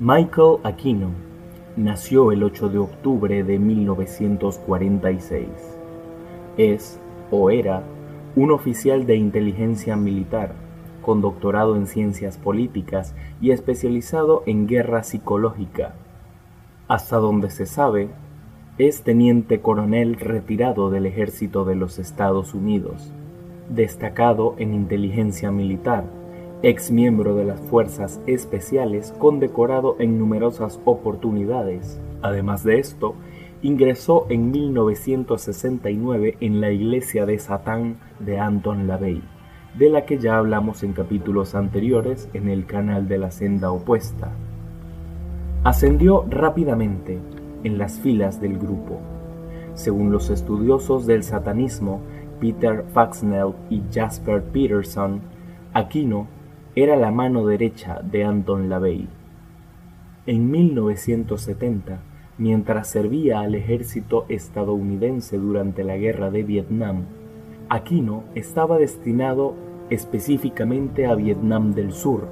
Michael 0.00 0.56
Aquino 0.64 1.10
nació 1.76 2.32
el 2.32 2.42
8 2.42 2.70
de 2.70 2.78
octubre 2.78 3.44
de 3.44 3.58
1946. 3.58 5.46
Es, 6.56 6.98
o 7.30 7.50
era, 7.50 7.82
un 8.34 8.52
oficial 8.52 9.04
de 9.04 9.16
inteligencia 9.16 9.94
militar, 9.96 10.54
con 11.02 11.20
doctorado 11.20 11.76
en 11.76 11.86
ciencias 11.86 12.38
políticas 12.38 13.14
y 13.40 13.50
especializado 13.50 14.42
en 14.46 14.66
guerra 14.66 15.04
psicológica. 15.04 15.94
Hasta 16.88 17.18
donde 17.18 17.50
se 17.50 17.66
sabe, 17.66 18.08
es 18.78 19.02
teniente 19.02 19.60
coronel 19.60 20.16
retirado 20.16 20.88
del 20.90 21.04
ejército 21.04 21.66
de 21.66 21.76
los 21.76 21.98
Estados 21.98 22.54
Unidos, 22.54 23.12
destacado 23.68 24.54
en 24.58 24.72
inteligencia 24.72 25.52
militar 25.52 26.21
ex 26.62 26.92
miembro 26.92 27.34
de 27.34 27.44
las 27.44 27.60
Fuerzas 27.60 28.20
Especiales 28.28 29.12
condecorado 29.18 29.96
en 29.98 30.16
numerosas 30.18 30.78
oportunidades. 30.84 32.00
Además 32.22 32.62
de 32.62 32.78
esto, 32.78 33.16
ingresó 33.62 34.26
en 34.28 34.52
1969 34.52 36.36
en 36.40 36.60
la 36.60 36.70
Iglesia 36.70 37.26
de 37.26 37.40
Satán 37.40 37.96
de 38.20 38.38
Anton 38.38 38.86
LaVey, 38.86 39.22
de 39.76 39.90
la 39.90 40.04
que 40.04 40.18
ya 40.18 40.38
hablamos 40.38 40.84
en 40.84 40.92
capítulos 40.92 41.56
anteriores 41.56 42.28
en 42.32 42.48
el 42.48 42.64
canal 42.64 43.08
de 43.08 43.18
la 43.18 43.32
senda 43.32 43.72
opuesta. 43.72 44.30
Ascendió 45.64 46.24
rápidamente 46.28 47.18
en 47.64 47.76
las 47.76 47.98
filas 47.98 48.40
del 48.40 48.56
grupo. 48.56 49.00
Según 49.74 50.12
los 50.12 50.30
estudiosos 50.30 51.06
del 51.06 51.24
satanismo, 51.24 52.02
Peter 52.40 52.84
Faxnell 52.92 53.54
y 53.68 53.82
Jasper 53.92 54.42
Peterson, 54.44 55.22
Aquino 55.74 56.26
era 56.74 56.96
la 56.96 57.10
mano 57.10 57.44
derecha 57.46 58.00
de 58.02 58.24
Anton 58.24 58.70
LaVey. 58.70 59.06
En 60.24 60.50
1970, 60.50 62.00
mientras 62.38 62.88
servía 62.88 63.40
al 63.40 63.54
ejército 63.54 64.24
estadounidense 64.30 65.36
durante 65.36 65.84
la 65.84 65.98
guerra 65.98 66.30
de 66.30 66.42
Vietnam, 66.42 67.04
Aquino 67.68 68.24
estaba 68.34 68.78
destinado 68.78 69.54
específicamente 69.90 71.06
a 71.06 71.14
Vietnam 71.14 71.74
del 71.74 71.92
Sur, 71.92 72.26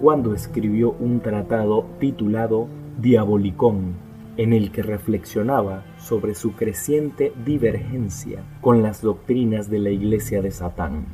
cuando 0.00 0.34
escribió 0.34 0.96
un 0.98 1.20
tratado 1.20 1.86
titulado 2.00 2.66
Diabolicón, 3.00 3.94
en 4.36 4.52
el 4.52 4.72
que 4.72 4.82
reflexionaba 4.82 5.84
sobre 5.98 6.34
su 6.34 6.54
creciente 6.54 7.32
divergencia 7.44 8.42
con 8.60 8.82
las 8.82 9.02
doctrinas 9.02 9.70
de 9.70 9.78
la 9.78 9.90
Iglesia 9.90 10.42
de 10.42 10.50
Satán. 10.50 11.04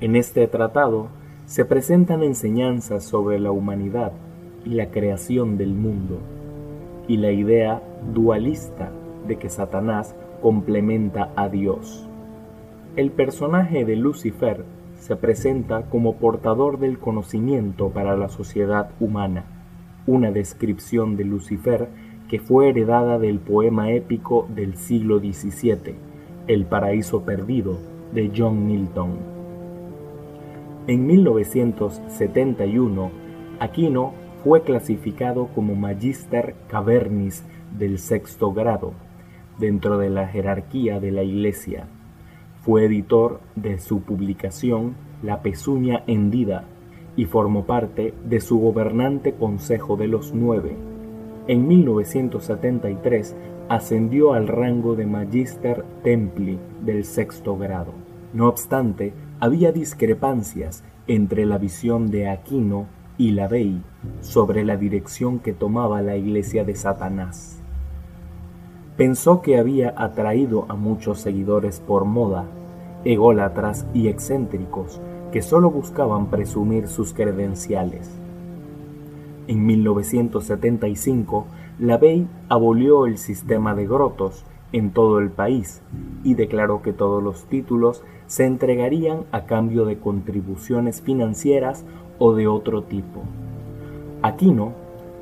En 0.00 0.16
este 0.16 0.46
tratado 0.46 1.08
se 1.52 1.66
presentan 1.66 2.22
enseñanzas 2.22 3.04
sobre 3.04 3.38
la 3.38 3.50
humanidad 3.50 4.12
y 4.64 4.70
la 4.70 4.86
creación 4.86 5.58
del 5.58 5.74
mundo, 5.74 6.18
y 7.06 7.18
la 7.18 7.30
idea 7.30 7.82
dualista 8.14 8.90
de 9.28 9.36
que 9.36 9.50
Satanás 9.50 10.16
complementa 10.40 11.30
a 11.36 11.50
Dios. 11.50 12.08
El 12.96 13.10
personaje 13.10 13.84
de 13.84 13.96
Lucifer 13.96 14.64
se 14.98 15.14
presenta 15.16 15.82
como 15.90 16.16
portador 16.16 16.78
del 16.78 16.98
conocimiento 16.98 17.90
para 17.90 18.16
la 18.16 18.30
sociedad 18.30 18.88
humana, 18.98 19.44
una 20.06 20.30
descripción 20.30 21.18
de 21.18 21.24
Lucifer 21.24 21.88
que 22.30 22.40
fue 22.40 22.70
heredada 22.70 23.18
del 23.18 23.40
poema 23.40 23.90
épico 23.90 24.48
del 24.54 24.78
siglo 24.78 25.18
XVII, 25.18 25.96
El 26.46 26.64
paraíso 26.64 27.26
perdido, 27.26 27.76
de 28.14 28.32
John 28.34 28.66
Milton. 28.66 29.31
En 30.88 31.06
1971, 31.06 33.10
Aquino 33.60 34.14
fue 34.42 34.62
clasificado 34.62 35.46
como 35.54 35.76
Magister 35.76 36.56
Cavernis 36.66 37.44
del 37.78 38.00
sexto 38.00 38.52
grado 38.52 38.92
dentro 39.60 39.96
de 39.98 40.10
la 40.10 40.26
jerarquía 40.26 40.98
de 40.98 41.12
la 41.12 41.22
Iglesia. 41.22 41.86
Fue 42.62 42.86
editor 42.86 43.38
de 43.54 43.78
su 43.78 44.00
publicación 44.00 44.96
La 45.22 45.40
Pezuña 45.40 46.02
Hendida 46.08 46.64
y 47.14 47.26
formó 47.26 47.64
parte 47.64 48.12
de 48.24 48.40
su 48.40 48.58
gobernante 48.58 49.34
Consejo 49.34 49.96
de 49.96 50.08
los 50.08 50.34
Nueve. 50.34 50.74
En 51.46 51.68
1973 51.68 53.36
ascendió 53.68 54.32
al 54.32 54.48
rango 54.48 54.96
de 54.96 55.06
Magister 55.06 55.84
Templi 56.02 56.58
del 56.84 57.04
sexto 57.04 57.56
grado. 57.56 57.92
No 58.32 58.48
obstante, 58.48 59.12
había 59.42 59.72
discrepancias 59.72 60.84
entre 61.08 61.46
la 61.46 61.58
visión 61.58 62.12
de 62.12 62.28
Aquino 62.28 62.86
y 63.18 63.32
la 63.32 63.48
Bey 63.48 63.82
sobre 64.20 64.64
la 64.64 64.76
dirección 64.76 65.40
que 65.40 65.52
tomaba 65.52 66.00
la 66.00 66.16
iglesia 66.16 66.62
de 66.62 66.76
Satanás. 66.76 67.60
Pensó 68.96 69.42
que 69.42 69.58
había 69.58 69.94
atraído 69.96 70.66
a 70.68 70.76
muchos 70.76 71.18
seguidores 71.18 71.80
por 71.80 72.04
moda, 72.04 72.44
ególatras 73.04 73.84
y 73.92 74.06
excéntricos 74.06 75.00
que 75.32 75.42
solo 75.42 75.72
buscaban 75.72 76.26
presumir 76.26 76.86
sus 76.86 77.12
credenciales. 77.12 78.12
En 79.48 79.66
1975, 79.66 81.46
la 81.80 81.98
Bey 81.98 82.28
abolió 82.48 83.06
el 83.06 83.18
sistema 83.18 83.74
de 83.74 83.88
grotos 83.88 84.44
en 84.72 84.90
todo 84.90 85.18
el 85.18 85.30
país 85.30 85.82
y 86.24 86.34
declaró 86.34 86.82
que 86.82 86.92
todos 86.92 87.22
los 87.22 87.44
títulos 87.44 88.02
se 88.26 88.46
entregarían 88.46 89.24
a 89.30 89.44
cambio 89.44 89.84
de 89.84 89.98
contribuciones 89.98 91.02
financieras 91.02 91.84
o 92.18 92.34
de 92.34 92.46
otro 92.46 92.82
tipo. 92.82 93.22
Aquino, 94.22 94.72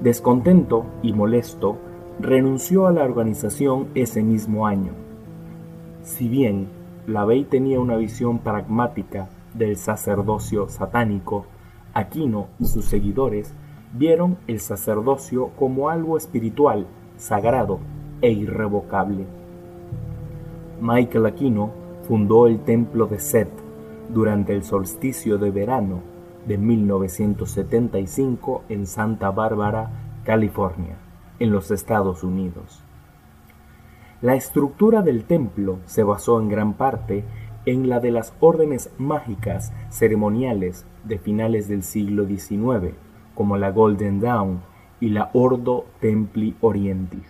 descontento 0.01 0.87
y 1.03 1.13
molesto, 1.13 1.79
renunció 2.21 2.87
a 2.87 2.93
la 2.93 3.03
organización 3.03 3.89
ese 3.95 4.23
mismo 4.23 4.67
año. 4.67 4.93
Si 6.03 6.29
bien 6.29 6.69
Lavey 7.07 7.45
tenía 7.45 7.81
una 7.81 7.97
visión 7.97 8.39
pragmática 8.39 9.29
del 9.55 9.77
sacerdocio 9.77 10.69
satánico, 10.69 11.47
Aquino 11.93 12.47
y 12.61 12.67
sus 12.67 12.85
seguidores 12.85 13.53
vieron 13.93 14.39
el 14.47 14.61
sacerdocio 14.61 15.49
como 15.59 15.89
algo 15.89 16.17
espiritual, 16.17 16.87
sagrado 17.17 17.81
e 18.23 18.31
irrevocable. 18.31 19.40
Michael 20.81 21.27
Aquino 21.27 21.73
fundó 22.09 22.47
el 22.47 22.61
templo 22.61 23.07
de 23.07 23.21
Set 23.21 23.51
durante 24.09 24.55
el 24.55 24.65
solsticio 24.65 25.37
de 25.37 25.51
verano 25.51 26.01
de 26.47 26.57
1975 26.57 28.65
en 28.69 28.87
Santa 28.87 29.31
Bárbara, 29.31 29.91
California, 30.25 30.97
en 31.39 31.53
los 31.53 31.71
Estados 31.71 32.25
Unidos. 32.25 32.83
La 34.23 34.35
estructura 34.35 35.03
del 35.03 35.25
templo 35.25 35.79
se 35.85 36.03
basó 36.03 36.41
en 36.41 36.49
gran 36.49 36.73
parte 36.75 37.25
en 37.67 37.91
la 37.91 38.01
de 38.01 38.11
las 38.11 38.33
órdenes 38.41 38.91
mágicas 38.99 39.73
ceremoniales 39.91 40.87
de 41.05 41.19
finales 41.19 41.69
del 41.69 41.83
siglo 41.83 42.27
XIX, 42.27 42.95
como 43.35 43.59
la 43.59 43.71
Golden 43.71 44.21
Dawn 44.21 44.63
y 44.99 45.11
la 45.11 45.29
Ordo 45.35 45.85
Templi 46.01 46.57
Orientis. 46.61 47.29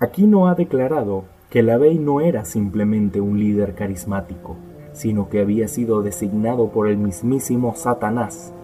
Aquí 0.00 0.26
no 0.26 0.48
ha 0.48 0.56
declarado 0.56 1.26
que 1.52 1.62
la 1.62 1.76
Bey 1.76 1.98
no 1.98 2.22
era 2.22 2.46
simplemente 2.46 3.20
un 3.20 3.38
líder 3.38 3.74
carismático, 3.74 4.56
sino 4.94 5.28
que 5.28 5.42
había 5.42 5.68
sido 5.68 6.00
designado 6.00 6.70
por 6.70 6.88
el 6.88 6.96
mismísimo 6.96 7.74
Satanás, 7.76 8.54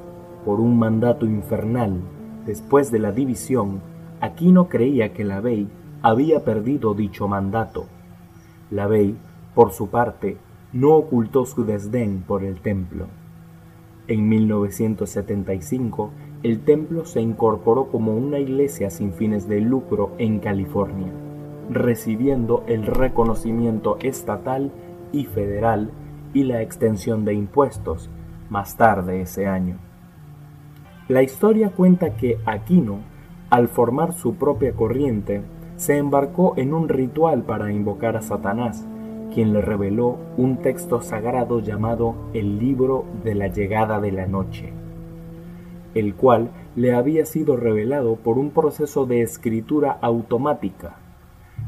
por 0.47 0.59
un 0.59 0.79
mandato 0.79 1.27
infernal. 1.27 2.01
Después 2.47 2.91
de 2.91 2.99
la 2.99 3.13
división, 3.13 3.83
Aquino 4.23 4.71
creía 4.71 5.13
que 5.13 5.23
la 5.23 5.43
Bey 5.43 5.69
había 6.01 6.47
perdido 6.47 6.95
dicho 6.95 7.29
mandato. 7.29 7.85
La 8.71 8.87
Bey, 8.87 9.19
por 9.55 9.73
su 9.73 9.91
parte, 9.91 10.39
no 10.73 10.95
ocultó 10.95 11.45
su 11.45 11.67
desdén 11.67 12.23
por 12.27 12.43
el 12.43 12.63
templo. 12.63 13.05
En 14.07 14.31
1975, 14.31 16.11
el 16.43 16.61
templo 16.61 17.05
se 17.05 17.21
incorporó 17.21 17.89
como 17.89 18.17
una 18.17 18.39
iglesia 18.39 18.89
sin 18.89 19.13
fines 19.13 19.47
de 19.47 19.61
lucro 19.61 20.13
en 20.17 20.39
California 20.39 21.28
recibiendo 21.71 22.65
el 22.67 22.87
reconocimiento 22.87 23.99
estatal 24.01 24.71
y 25.13 25.25
federal 25.25 25.91
y 26.35 26.45
la 26.45 26.63
extensión 26.63 27.25
de 27.25 27.35
impuestos 27.35 28.11
más 28.51 28.77
tarde 28.77 29.21
ese 29.21 29.47
año. 29.47 29.79
La 31.09 31.23
historia 31.23 31.71
cuenta 31.71 32.17
que 32.17 32.39
Aquino, 32.45 32.99
al 33.51 33.69
formar 33.69 34.13
su 34.13 34.35
propia 34.35 34.73
corriente, 34.73 35.43
se 35.77 35.97
embarcó 35.97 36.55
en 36.57 36.75
un 36.75 36.89
ritual 36.89 37.43
para 37.43 37.73
invocar 37.73 38.17
a 38.17 38.23
Satanás, 38.23 38.87
quien 39.33 39.53
le 39.53 39.63
reveló 39.63 40.19
un 40.37 40.59
texto 40.59 41.01
sagrado 41.01 41.61
llamado 41.61 42.15
el 42.35 42.59
libro 42.59 43.05
de 43.25 43.35
la 43.35 43.49
llegada 43.49 44.01
de 44.01 44.13
la 44.13 44.27
noche, 44.27 44.73
el 45.95 46.15
cual 46.15 46.51
le 46.77 46.95
había 46.95 47.25
sido 47.25 47.57
revelado 47.57 48.17
por 48.17 48.39
un 48.39 48.51
proceso 48.51 49.07
de 49.07 49.23
escritura 49.23 49.99
automática 50.01 50.97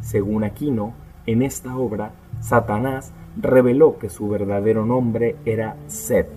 según 0.01 0.45
Aquino, 0.45 0.95
en 1.27 1.43
esta 1.43 1.77
obra, 1.77 2.13
Satanás 2.41 3.13
reveló 3.37 3.99
que 3.99 4.09
su 4.09 4.29
verdadero 4.29 4.85
nombre 4.85 5.37
era 5.45 5.77
Set, 5.87 6.29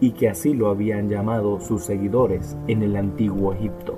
y 0.00 0.12
que 0.12 0.28
así 0.28 0.54
lo 0.54 0.68
habían 0.68 1.08
llamado 1.08 1.60
sus 1.60 1.84
seguidores 1.84 2.56
en 2.66 2.82
el 2.82 2.96
antiguo 2.96 3.52
Egipto. 3.52 3.96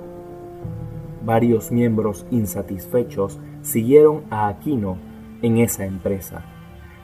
Varios 1.25 1.71
miembros 1.71 2.25
insatisfechos 2.31 3.39
siguieron 3.61 4.23
a 4.29 4.47
Aquino 4.47 4.97
en 5.41 5.57
esa 5.57 5.85
empresa. 5.85 6.43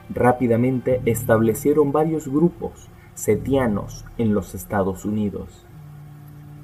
Rápidamente 0.08 1.00
establecieron 1.04 1.92
varios 1.92 2.28
grupos 2.28 2.88
setianos 3.14 4.04
en 4.18 4.34
los 4.34 4.54
Estados 4.54 5.04
Unidos. 5.04 5.66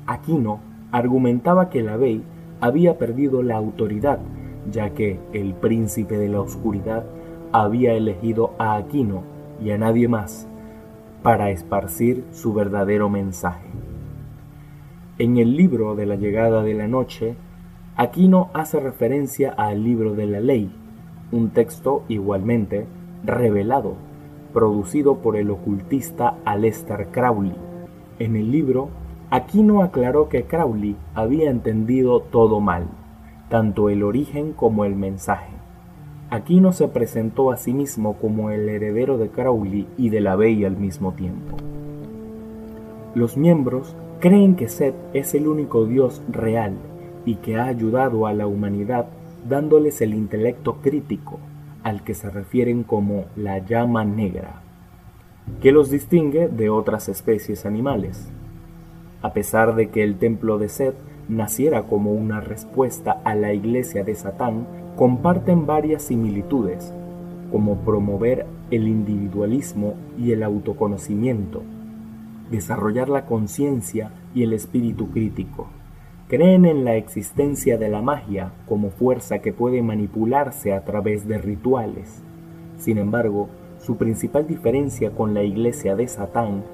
Aquino 0.07 0.61
argumentaba 0.93 1.71
que 1.71 1.83
la 1.83 1.97
ley 1.97 2.23
había 2.61 2.99
perdido 2.99 3.43
la 3.43 3.57
autoridad, 3.57 4.21
ya 4.71 4.91
que 4.91 5.19
el 5.33 5.55
príncipe 5.55 6.17
de 6.17 6.29
la 6.29 6.41
oscuridad 6.41 7.05
había 7.53 7.95
elegido 7.95 8.55
a 8.59 8.77
Aquino 8.77 9.23
y 9.63 9.71
a 9.71 9.79
nadie 9.79 10.09
más 10.09 10.49
para 11.23 11.51
esparcir 11.51 12.25
su 12.33 12.53
verdadero 12.53 13.09
mensaje. 13.09 13.69
En 15.19 15.37
el 15.37 15.57
libro 15.57 15.95
de 15.95 16.07
la 16.07 16.17
llegada 16.17 16.63
de 16.63 16.75
la 16.75 16.89
noche, 16.89 17.37
Aquino 17.97 18.51
hace 18.55 18.81
referencia 18.81 19.53
al 19.53 19.85
libro 19.85 20.15
de 20.15 20.27
la 20.27 20.41
ley, 20.41 20.73
un 21.31 21.51
texto 21.51 22.05
igualmente 22.09 22.87
revelado, 23.25 23.95
producido 24.53 25.19
por 25.19 25.37
el 25.37 25.51
ocultista 25.51 26.35
Aleister 26.45 27.09
Crowley. 27.13 27.55
En 28.19 28.37
el 28.37 28.51
libro, 28.51 28.89
Aquino 29.31 29.83
aclaró 29.83 30.29
que 30.29 30.45
Crowley 30.45 30.97
había 31.15 31.51
entendido 31.51 32.21
todo 32.21 32.61
mal, 32.61 32.87
tanto 33.53 33.91
el 33.91 34.03
origen 34.03 34.55
como 34.55 34.87
el 34.87 34.97
mensaje. 34.97 35.53
Aquino 36.31 36.73
se 36.73 36.89
presentó 36.89 37.53
a 37.53 37.59
sí 37.59 37.75
mismo 37.75 38.15
como 38.15 38.49
el 38.49 38.67
heredero 38.67 39.19
de 39.19 39.29
Crowley 39.29 39.87
y 39.99 40.09
de 40.09 40.23
la 40.23 40.37
Bey 40.37 40.65
al 40.65 40.79
mismo 40.79 41.13
tiempo. 41.13 41.59
Los 43.15 43.37
miembros 43.37 43.95
creen 44.21 44.57
que 44.57 44.71
Seth 44.71 44.95
es 45.13 45.35
el 45.35 45.49
único 45.49 45.85
Dios 45.85 46.23
real 46.31 46.79
y 47.27 47.35
que 47.35 47.59
ha 47.59 47.67
ayudado 47.67 48.27
a 48.27 48.33
la 48.33 48.47
humanidad 48.47 49.09
dándoles 49.47 50.01
el 50.01 50.15
intelecto 50.15 50.77
crítico, 50.77 51.39
al 51.83 52.05
que 52.05 52.15
se 52.15 52.31
refieren 52.31 52.85
como 52.85 53.27
la 53.37 53.59
llama 53.59 54.03
negra, 54.03 54.63
que 55.61 55.73
los 55.73 55.91
distingue 55.91 56.49
de 56.49 56.71
otras 56.71 57.11
especies 57.11 57.67
animales. 57.67 58.33
A 59.21 59.35
pesar 59.35 59.75
de 59.75 59.91
que 59.91 60.03
el 60.05 60.17
templo 60.17 60.57
de 60.57 60.71
Seth 60.71 61.12
naciera 61.29 61.85
como 61.85 62.13
una 62.13 62.41
respuesta 62.41 63.21
a 63.25 63.35
la 63.35 63.53
iglesia 63.53 64.05
de 64.05 64.15
Satán, 64.15 64.67
comparten 64.97 65.67
varias 65.67 66.03
similitudes, 66.03 66.93
como 67.51 67.77
promover 67.77 68.47
el 68.71 68.89
individualismo 68.89 69.95
y 70.19 70.33
el 70.33 70.43
autoconocimiento, 70.43 71.63
desarrollar 72.51 73.09
la 73.09 73.27
conciencia 73.27 74.11
y 74.35 74.43
el 74.43 74.53
espíritu 74.53 75.11
crítico. 75.11 75.69
Creen 76.29 76.65
en 76.65 76.85
la 76.85 76.97
existencia 76.97 77.77
de 77.77 77.91
la 77.91 78.01
magia 78.01 78.53
como 78.67 78.91
fuerza 78.91 79.41
que 79.41 79.53
puede 79.53 79.83
manipularse 79.83 80.73
a 80.73 80.85
través 80.85 81.29
de 81.29 81.37
rituales. 81.37 82.23
Sin 82.79 82.97
embargo, 82.97 83.49
su 83.79 83.97
principal 83.97 84.47
diferencia 84.47 85.11
con 85.11 85.35
la 85.35 85.43
iglesia 85.43 85.95
de 85.95 86.09
Satán 86.09 86.65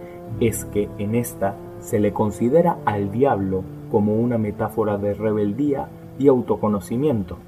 es 0.41 0.65
que 0.67 0.89
en 0.99 1.15
esta 1.15 1.57
se 1.81 1.99
le 1.99 2.13
considera 2.13 2.79
al 2.85 3.11
diablo 3.11 3.65
como 3.91 4.17
una 4.17 4.39
metáfora 4.39 4.99
de 4.99 5.15
rebeldía 5.15 5.89
y 6.19 6.29
autoconocimiento 6.29 7.39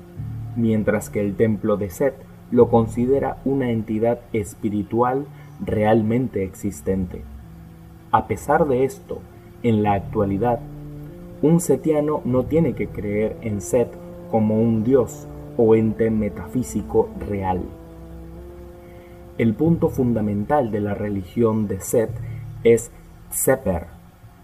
mientras 0.57 1.11
que 1.11 1.21
el 1.21 1.35
templo 1.37 1.77
de 1.77 1.91
Set 1.91 2.15
lo 2.51 2.69
considera 2.69 3.39
una 3.45 3.71
entidad 3.71 4.21
espiritual 4.33 5.27
realmente 5.65 6.45
existente. 6.45 7.23
A 8.11 8.27
pesar 8.27 8.67
de 8.67 8.85
esto, 8.85 9.21
en 9.63 9.83
la 9.83 9.95
actualidad, 9.95 10.61
un 11.43 11.61
setiano 11.61 12.23
no 12.25 12.45
tiene 12.45 12.75
que 12.75 12.89
creer 12.89 13.37
en 13.41 13.61
Set 13.61 13.89
como 14.31 14.61
un 14.61 14.85
dios 14.85 15.27
o 15.57 15.75
ente 15.75 16.11
metafísico 16.11 17.09
real. 17.29 17.63
El 19.39 19.55
punto 19.55 19.89
fundamental 19.89 20.71
de 20.71 20.81
la 20.81 20.95
religión 20.95 21.67
de 21.67 21.81
Set 21.81 22.11
es 22.65 22.91
Seper, 23.31 23.87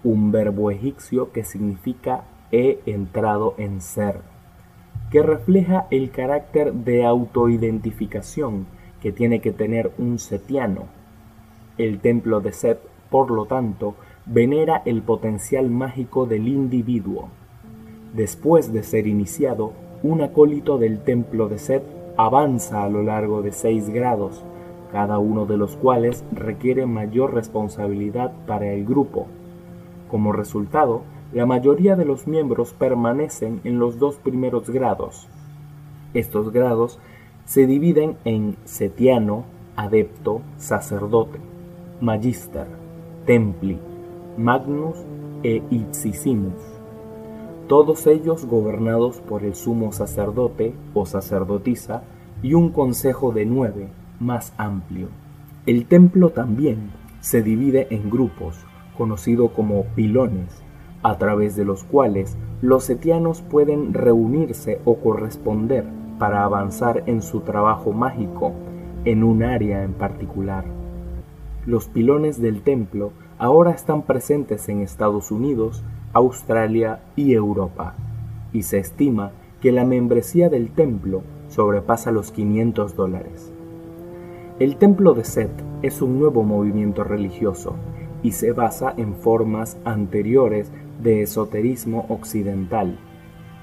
un 0.04 0.32
verbo 0.32 0.70
egipcio 0.70 1.32
que 1.32 1.44
significa 1.44 2.24
he 2.52 2.80
entrado 2.86 3.54
en 3.58 3.80
ser 3.80 4.20
que 5.10 5.22
refleja 5.22 5.86
el 5.90 6.10
carácter 6.10 6.72
de 6.72 7.04
autoidentificación 7.04 8.66
que 9.00 9.12
tiene 9.12 9.40
que 9.40 9.52
tener 9.52 9.92
un 9.98 10.18
setiano. 10.18 10.84
El 11.78 12.00
templo 12.00 12.40
de 12.40 12.52
Set, 12.52 12.80
por 13.10 13.30
lo 13.30 13.46
tanto, 13.46 13.94
venera 14.24 14.82
el 14.84 15.02
potencial 15.02 15.70
mágico 15.70 16.26
del 16.26 16.48
individuo. 16.48 17.28
Después 18.14 18.72
de 18.72 18.82
ser 18.82 19.06
iniciado, 19.06 19.72
un 20.02 20.22
acólito 20.22 20.78
del 20.78 21.00
templo 21.00 21.48
de 21.48 21.58
Set 21.58 21.84
avanza 22.16 22.82
a 22.82 22.88
lo 22.88 23.02
largo 23.02 23.42
de 23.42 23.52
seis 23.52 23.88
grados, 23.90 24.42
cada 24.90 25.18
uno 25.18 25.46
de 25.46 25.56
los 25.56 25.76
cuales 25.76 26.24
requiere 26.32 26.86
mayor 26.86 27.34
responsabilidad 27.34 28.32
para 28.46 28.72
el 28.72 28.84
grupo. 28.84 29.26
Como 30.10 30.32
resultado, 30.32 31.02
la 31.32 31.46
mayoría 31.46 31.96
de 31.96 32.04
los 32.04 32.26
miembros 32.26 32.72
permanecen 32.72 33.60
en 33.64 33.78
los 33.78 33.98
dos 33.98 34.16
primeros 34.16 34.70
grados. 34.70 35.28
Estos 36.14 36.52
grados 36.52 36.98
se 37.44 37.66
dividen 37.66 38.16
en 38.24 38.56
setiano, 38.64 39.44
adepto, 39.76 40.40
sacerdote, 40.56 41.38
magister, 42.00 42.66
templi, 43.24 43.78
magnus 44.36 44.96
e 45.42 45.62
ipsissimus, 45.70 46.60
todos 47.68 48.06
ellos 48.06 48.46
gobernados 48.46 49.18
por 49.18 49.44
el 49.44 49.54
sumo 49.54 49.92
sacerdote 49.92 50.74
o 50.94 51.06
sacerdotisa 51.06 52.02
y 52.42 52.54
un 52.54 52.70
consejo 52.70 53.32
de 53.32 53.46
nueve 53.46 53.88
más 54.20 54.52
amplio. 54.56 55.08
El 55.66 55.86
templo 55.86 56.30
también 56.30 56.90
se 57.20 57.42
divide 57.42 57.88
en 57.90 58.08
grupos, 58.08 58.65
conocido 58.96 59.48
como 59.48 59.84
pilones, 59.94 60.62
a 61.02 61.18
través 61.18 61.54
de 61.54 61.64
los 61.64 61.84
cuales 61.84 62.36
los 62.62 62.84
setianos 62.84 63.42
pueden 63.42 63.94
reunirse 63.94 64.80
o 64.84 64.96
corresponder 64.96 65.84
para 66.18 66.44
avanzar 66.44 67.04
en 67.06 67.22
su 67.22 67.40
trabajo 67.40 67.92
mágico 67.92 68.52
en 69.04 69.22
un 69.22 69.42
área 69.42 69.84
en 69.84 69.92
particular. 69.92 70.64
Los 71.64 71.88
pilones 71.88 72.40
del 72.40 72.62
templo 72.62 73.12
ahora 73.38 73.70
están 73.72 74.02
presentes 74.02 74.68
en 74.68 74.80
Estados 74.80 75.30
Unidos, 75.30 75.84
Australia 76.12 77.00
y 77.14 77.34
Europa, 77.34 77.94
y 78.52 78.62
se 78.62 78.78
estima 78.78 79.32
que 79.60 79.72
la 79.72 79.84
membresía 79.84 80.48
del 80.48 80.70
templo 80.70 81.22
sobrepasa 81.48 82.10
los 82.10 82.30
500 82.32 82.96
dólares. 82.96 83.52
El 84.58 84.76
templo 84.76 85.12
de 85.12 85.24
Set 85.24 85.50
es 85.82 86.00
un 86.00 86.18
nuevo 86.18 86.42
movimiento 86.42 87.04
religioso 87.04 87.74
y 88.22 88.32
se 88.32 88.52
basa 88.52 88.92
en 88.96 89.14
formas 89.14 89.76
anteriores 89.84 90.70
de 91.02 91.22
esoterismo 91.22 92.06
occidental. 92.08 92.98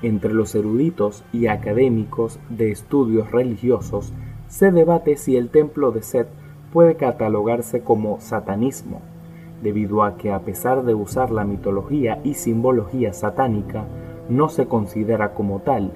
Entre 0.02 0.34
los 0.34 0.54
eruditos 0.56 1.24
y 1.32 1.48
académicos 1.48 2.40
de 2.50 2.72
estudios 2.72 3.32
religiosos 3.32 4.14
se 4.48 4.72
debate 4.72 5.16
si 5.16 5.38
el 5.38 5.50
templo 5.50 5.92
de 5.92 6.02
Set 6.02 6.28
puede 6.72 6.96
catalogarse 6.96 7.82
como 7.82 8.20
satanismo, 8.20 9.02
debido 9.62 10.04
a 10.04 10.18
que 10.18 10.32
a 10.32 10.40
pesar 10.40 10.84
de 10.84 10.94
usar 10.94 11.32
la 11.32 11.46
mitología 11.46 12.20
y 12.24 12.34
simbología 12.34 13.14
satánica, 13.14 13.86
no 14.30 14.50
se 14.50 14.68
considera 14.68 15.34
como 15.34 15.60
tal, 15.60 15.92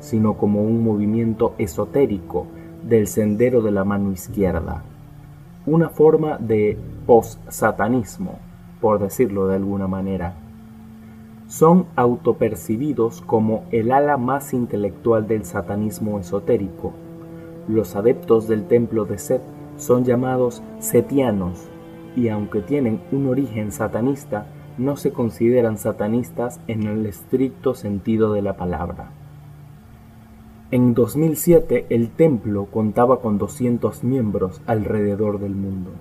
sino 0.00 0.34
como 0.34 0.62
un 0.62 0.84
movimiento 0.84 1.54
esotérico 1.58 2.46
del 2.82 3.06
sendero 3.06 3.62
de 3.62 3.70
la 3.70 3.84
mano 3.84 4.12
izquierda, 4.12 4.84
una 5.68 5.88
forma 5.88 6.38
de 6.38 6.78
post-satanismo, 7.06 8.38
por 8.80 8.98
decirlo 8.98 9.46
de 9.48 9.56
alguna 9.56 9.86
manera 9.86 10.34
son 11.48 11.86
autopercibidos 11.96 13.22
como 13.22 13.64
el 13.72 13.90
ala 13.90 14.18
más 14.18 14.52
intelectual 14.52 15.26
del 15.26 15.46
satanismo 15.46 16.20
esotérico. 16.20 16.92
Los 17.66 17.96
adeptos 17.96 18.48
del 18.48 18.66
templo 18.68 19.06
de 19.06 19.16
Set 19.18 19.42
son 19.78 20.04
llamados 20.04 20.62
setianos 20.78 21.58
y 22.14 22.28
aunque 22.28 22.60
tienen 22.60 23.00
un 23.12 23.28
origen 23.28 23.72
satanista, 23.72 24.46
no 24.76 24.96
se 24.96 25.10
consideran 25.10 25.78
satanistas 25.78 26.60
en 26.66 26.82
el 26.82 27.06
estricto 27.06 27.74
sentido 27.74 28.34
de 28.34 28.42
la 28.42 28.56
palabra. 28.56 29.10
En 30.70 30.92
2007 30.92 31.86
el 31.88 32.10
templo 32.10 32.66
contaba 32.66 33.22
con 33.22 33.38
200 33.38 34.04
miembros 34.04 34.60
alrededor 34.66 35.40
del 35.40 35.54
mundo. 35.54 35.92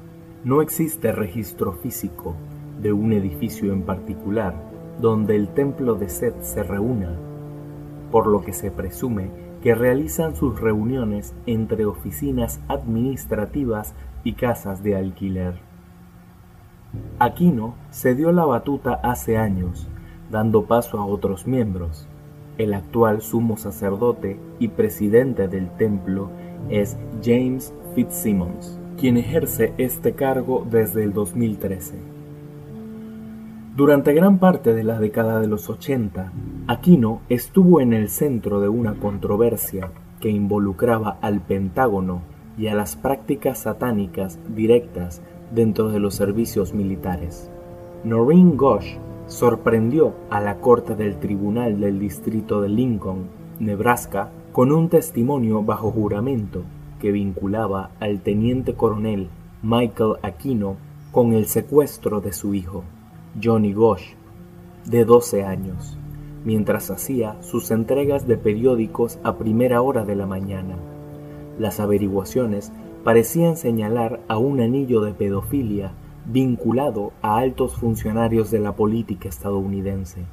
No 0.43 0.61
existe 0.61 1.13
registro 1.13 1.71
físico 1.71 2.35
de 2.81 2.91
un 2.91 3.13
edificio 3.13 3.71
en 3.71 3.83
particular 3.83 4.55
donde 4.99 5.37
el 5.37 5.47
templo 5.53 5.95
de 5.95 6.09
Set 6.09 6.41
se 6.41 6.63
reúna, 6.63 7.15
por 8.11 8.27
lo 8.27 8.41
que 8.41 8.51
se 8.51 8.69
presume 8.69 9.29
que 9.63 9.73
realizan 9.73 10.35
sus 10.35 10.59
reuniones 10.59 11.33
entre 11.45 11.85
oficinas 11.85 12.59
administrativas 12.67 13.95
y 14.25 14.33
casas 14.33 14.83
de 14.83 14.97
alquiler. 14.97 15.55
Aquino 17.19 17.75
se 17.89 18.15
dio 18.15 18.33
la 18.33 18.43
batuta 18.43 18.95
hace 19.01 19.37
años, 19.37 19.87
dando 20.29 20.65
paso 20.65 20.99
a 20.99 21.05
otros 21.05 21.47
miembros. 21.47 22.05
El 22.57 22.73
actual 22.73 23.21
sumo 23.21 23.55
sacerdote 23.57 24.39
y 24.57 24.69
presidente 24.69 25.47
del 25.47 25.69
templo 25.77 26.29
es 26.69 26.97
James 27.23 27.71
Fitzsimmons, 27.93 28.79
quien 28.99 29.17
ejerce 29.17 29.73
este 29.77 30.13
cargo 30.13 30.65
desde 30.69 31.03
el 31.03 31.13
2013. 31.13 31.95
Durante 33.75 34.11
gran 34.13 34.39
parte 34.39 34.73
de 34.73 34.83
la 34.83 34.99
década 34.99 35.39
de 35.39 35.45
los 35.45 35.69
80, 35.69 36.31
Aquino 36.65 37.21
estuvo 37.29 37.79
en 37.79 37.93
el 37.93 38.09
centro 38.09 38.59
de 38.59 38.69
una 38.69 38.95
controversia 38.95 39.91
que 40.19 40.29
involucraba 40.29 41.19
al 41.21 41.41
Pentágono 41.41 42.21
y 42.57 42.69
a 42.69 42.75
las 42.75 42.95
prácticas 42.95 43.59
satánicas 43.59 44.39
directas 44.55 45.21
dentro 45.53 45.89
de 45.89 45.99
los 45.99 46.15
servicios 46.15 46.73
militares. 46.73 47.51
Noreen 48.03 48.57
Gosh 48.57 48.97
sorprendió 49.27 50.13
a 50.29 50.39
la 50.39 50.59
Corte 50.59 50.95
del 50.95 51.19
Tribunal 51.19 51.81
del 51.81 51.99
Distrito 51.99 52.61
de 52.61 52.69
Lincoln, 52.69 53.27
Nebraska, 53.59 54.31
con 54.53 54.71
un 54.71 54.89
testimonio 54.89 55.63
bajo 55.63 55.91
juramento 55.91 56.63
que 56.99 57.11
vinculaba 57.11 57.91
al 57.99 58.21
teniente 58.21 58.73
coronel 58.73 59.27
Michael 59.61 60.13
Aquino 60.23 60.77
con 61.11 61.33
el 61.33 61.47
secuestro 61.47 62.21
de 62.21 62.31
su 62.31 62.53
hijo, 62.53 62.83
Johnny 63.41 63.73
Gosh, 63.73 64.13
de 64.85 65.03
12 65.03 65.43
años, 65.43 65.97
mientras 66.45 66.89
hacía 66.89 67.35
sus 67.41 67.69
entregas 67.71 68.27
de 68.27 68.37
periódicos 68.37 69.19
a 69.23 69.35
primera 69.35 69.81
hora 69.81 70.05
de 70.05 70.15
la 70.15 70.25
mañana. 70.25 70.77
Las 71.59 71.79
averiguaciones 71.81 72.71
parecían 73.03 73.57
señalar 73.57 74.21
a 74.27 74.37
un 74.37 74.61
anillo 74.61 75.01
de 75.01 75.13
pedofilia 75.13 75.91
vinculado 76.27 77.13
a 77.21 77.37
altos 77.37 77.77
funcionarios 77.77 78.51
de 78.51 78.59
la 78.59 78.75
política 78.75 79.29
estadounidense. 79.29 80.25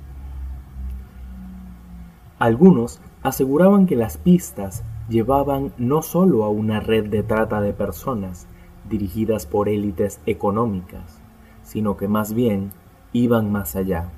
Algunos 2.41 3.01
aseguraban 3.23 3.87
que 3.87 3.95
las 3.95 4.19
pistas 4.19 4.83
llevaban 5.09 5.73
no 5.79 6.03
solo 6.03 6.45
a 6.45 6.49
una 6.49 6.81
red 6.81 7.09
de 7.09 7.23
trata 7.23 7.61
de 7.61 7.73
personas 7.73 8.49
dirigidas 8.89 9.47
por 9.47 9.69
élites 9.69 10.21
económicas, 10.27 11.21
sino 11.63 11.97
que 11.97 12.09
más 12.09 12.35
bien 12.35 12.73
iban 13.13 13.53
más 13.53 13.77
allá. 13.77 14.11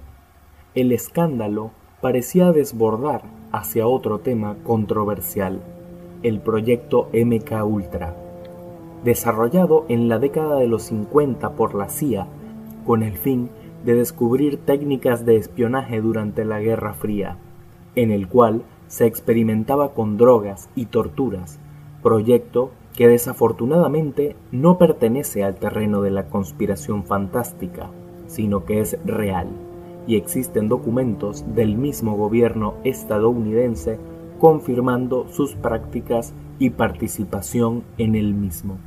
El 0.75 0.92
escándalo 0.92 1.73
parecía 2.00 2.52
desbordar 2.52 3.23
hacia 3.52 3.87
otro 3.87 4.21
tema 4.21 4.56
controversial, 4.64 5.61
el 6.23 6.40
proyecto 6.40 7.11
MK 7.12 7.64
Ultra 7.64 8.25
desarrollado 9.05 9.85
en 9.88 10.09
la 10.09 10.19
década 10.19 10.57
de 10.57 10.67
los 10.67 10.85
50 10.85 11.53
por 11.53 11.75
la 11.75 11.88
CIA 11.88 12.26
con 12.85 13.03
el 13.03 13.17
fin 13.17 13.50
de 13.85 13.95
descubrir 13.95 14.59
técnicas 14.59 15.25
de 15.25 15.37
espionaje 15.37 16.00
durante 16.00 16.45
la 16.45 16.61
Guerra 16.61 16.95
Fría, 16.95 17.37
en 17.95 18.11
el 18.11 18.29
cual 18.29 18.62
se 18.88 19.07
experimentaba 19.07 19.93
con 19.95 20.17
drogas 20.17 20.69
y 20.75 20.87
torturas, 20.87 21.59
proyecto 22.03 22.71
que 22.95 23.09
desafortunadamente 23.09 24.37
no 24.53 24.79
pertenece 24.79 25.45
al 25.45 25.57
terreno 25.57 26.03
de 26.03 26.11
la 26.11 26.29
conspiración 26.29 27.05
fantástica, 27.05 27.91
sino 28.26 28.65
que 28.65 28.81
es 28.81 28.99
real, 29.05 29.49
y 30.07 30.17
existen 30.17 30.69
documentos 30.69 31.45
del 31.55 31.76
mismo 31.76 32.17
gobierno 32.17 32.75
estadounidense 32.85 33.99
confirmando 34.38 35.26
sus 35.28 35.55
prácticas 35.55 36.35
y 36.59 36.71
participación 36.71 37.85
en 37.99 38.14
el 38.14 38.35
mismo. 38.35 38.78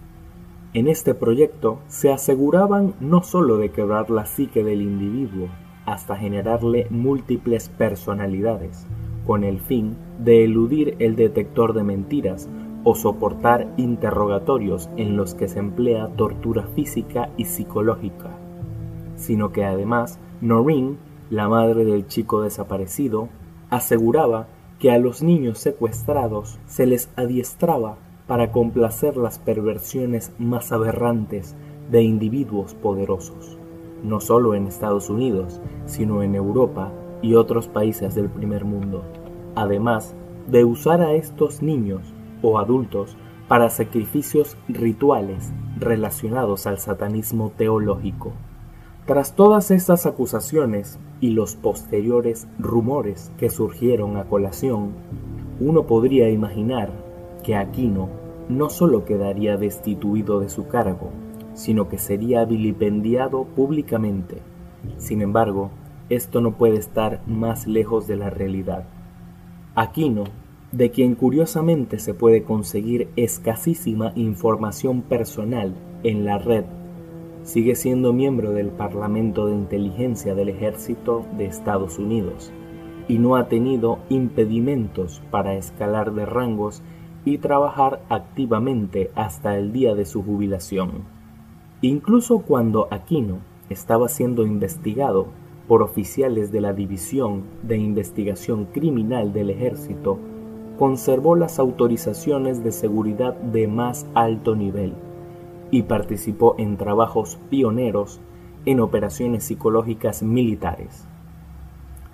En 0.74 0.88
este 0.88 1.16
proyecto 1.16 1.80
se 1.88 2.12
aseguraban 2.12 2.94
no 3.00 3.24
sólo 3.24 3.58
de 3.58 3.72
quebrar 3.72 4.10
la 4.10 4.26
psique 4.26 4.64
del 4.64 4.82
individuo, 4.82 5.48
hasta 5.86 6.16
generarle 6.16 6.86
múltiples 6.92 7.70
personalidades, 7.70 8.86
con 9.26 9.44
el 9.44 9.60
fin 9.60 9.98
de 10.20 10.44
eludir 10.44 10.96
el 11.00 11.16
detector 11.16 11.74
de 11.74 11.84
mentiras 11.84 12.48
o 12.84 12.96
soportar 12.96 13.68
interrogatorios 13.78 14.90
en 14.98 15.18
los 15.18 15.34
que 15.34 15.48
se 15.48 15.60
emplea 15.60 16.08
tortura 16.10 16.68
física 16.76 17.30
y 17.36 17.46
psicológica, 17.46 18.38
sino 19.16 19.52
que 19.52 19.66
además 19.66 20.20
Noreen, 20.42 20.98
la 21.30 21.50
madre 21.50 21.84
del 21.86 22.08
chico 22.08 22.42
desaparecido, 22.42 23.30
aseguraba 23.70 24.48
que 24.80 24.92
a 24.92 24.98
los 24.98 25.22
niños 25.22 25.60
secuestrados 25.60 26.58
se 26.66 26.86
les 26.86 27.10
adiestraba 27.18 27.98
para 28.28 28.52
complacer 28.52 29.18
las 29.18 29.38
perversiones 29.40 30.32
más 30.40 30.72
aberrantes 30.72 31.56
de 31.92 32.04
individuos 32.04 32.76
poderosos, 32.76 33.58
no 34.04 34.22
solo 34.22 34.56
en 34.56 34.68
Estados 34.68 35.10
Unidos, 35.10 35.60
sino 35.86 36.24
en 36.24 36.36
Europa 36.36 36.92
y 37.22 37.36
otros 37.36 37.68
países 37.68 38.16
del 38.16 38.30
primer 38.30 38.64
mundo, 38.64 39.04
además 39.56 40.16
de 40.48 40.64
usar 40.64 41.02
a 41.02 41.14
estos 41.14 41.62
niños 41.62 42.14
o 42.42 42.58
adultos 42.58 43.18
para 43.48 43.70
sacrificios 43.70 44.56
rituales 44.68 45.52
relacionados 45.78 46.68
al 46.68 46.78
satanismo 46.78 47.52
teológico. 47.58 48.32
Tras 49.06 49.36
todas 49.36 49.72
estas 49.72 50.06
acusaciones 50.06 51.00
y 51.22 51.32
los 51.32 51.56
posteriores 51.56 52.48
rumores 52.58 53.32
que 53.38 53.50
surgieron 53.50 54.18
a 54.18 54.26
colación, 54.26 54.92
uno 55.60 55.86
podría 55.86 56.30
imaginar 56.30 56.92
que 57.44 57.56
Aquino 57.56 58.10
no 58.48 58.70
solo 58.70 59.06
quedaría 59.06 59.58
destituido 59.58 60.40
de 60.40 60.50
su 60.50 60.68
cargo, 60.68 61.12
sino 61.54 61.90
que 61.90 61.98
sería 61.98 62.46
vilipendiado 62.46 63.44
públicamente. 63.44 64.38
Sin 64.98 65.22
embargo, 65.22 65.72
esto 66.10 66.42
no 66.42 66.58
puede 66.58 66.78
estar 66.78 67.22
más 67.28 67.68
lejos 67.68 68.08
de 68.08 68.16
la 68.16 68.30
realidad. 68.30 68.86
Aquino, 69.76 70.24
de 70.72 70.92
quien 70.92 71.16
curiosamente 71.16 72.00
se 72.00 72.14
puede 72.14 72.44
conseguir 72.44 73.10
escasísima 73.16 74.14
información 74.16 75.02
personal 75.02 75.76
en 76.04 76.26
la 76.26 76.38
red, 76.38 76.66
sigue 77.44 77.76
siendo 77.76 78.14
miembro 78.14 78.52
del 78.52 78.68
Parlamento 78.68 79.48
de 79.48 79.54
Inteligencia 79.56 80.36
del 80.36 80.50
Ejército 80.50 81.26
de 81.38 81.46
Estados 81.46 81.98
Unidos 81.98 82.52
y 83.08 83.18
no 83.18 83.36
ha 83.36 83.48
tenido 83.48 84.00
impedimentos 84.10 85.22
para 85.32 85.56
escalar 85.56 86.14
de 86.14 86.26
rangos 86.26 86.84
y 87.26 87.40
trabajar 87.40 88.02
activamente 88.10 89.12
hasta 89.16 89.58
el 89.58 89.72
día 89.72 89.96
de 89.96 90.06
su 90.06 90.24
jubilación. 90.24 91.06
Incluso 91.82 92.40
cuando 92.40 92.88
Aquino 92.92 93.40
estaba 93.70 94.10
siendo 94.10 94.46
investigado 94.46 95.28
por 95.68 95.82
oficiales 95.82 96.52
de 96.52 96.62
la 96.62 96.74
División 96.74 97.44
de 97.64 97.78
Investigación 97.78 98.66
Criminal 98.66 99.34
del 99.34 99.50
Ejército, 99.50 100.20
conservó 100.78 101.36
las 101.36 101.60
autorizaciones 101.60 102.64
de 102.64 102.72
seguridad 102.72 103.36
de 103.36 103.68
más 103.68 104.08
alto 104.14 104.56
nivel 104.56 104.94
y 105.72 105.84
participó 105.84 106.56
en 106.58 106.78
trabajos 106.78 107.38
pioneros 107.50 108.20
en 108.66 108.80
operaciones 108.80 109.44
psicológicas 109.44 110.24
militares. 110.24 111.08